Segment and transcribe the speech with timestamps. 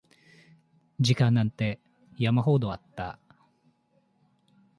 [0.99, 1.79] 時間なんて
[2.17, 3.19] 山ほどあった